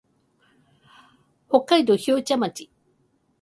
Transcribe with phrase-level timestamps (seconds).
[1.47, 2.71] 北海道標茶町